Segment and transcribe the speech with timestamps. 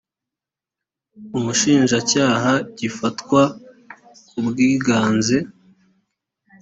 [1.37, 3.41] umushinjacyaha gifatwa
[4.27, 5.37] ku bwiganze